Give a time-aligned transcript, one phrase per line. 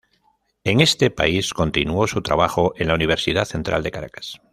[0.63, 4.41] En este país continuó su trabajo en la Universidad Central de Caracas.